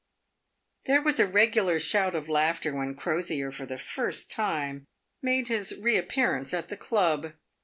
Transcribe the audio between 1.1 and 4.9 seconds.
a regular shout of laughter when Crosier, for the first time,